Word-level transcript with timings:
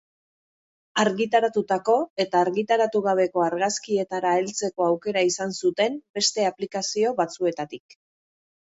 Argitaratutako 1.01 1.97
eta 2.25 2.41
argitaratu 2.47 3.03
gabeko 3.09 3.45
argazkietara 3.49 4.33
heltzeko 4.41 4.87
aukera 4.89 5.27
izan 5.31 5.55
zuten 5.63 6.03
beste 6.21 6.53
aplikazio 6.53 7.19
batzuetatik. 7.23 8.01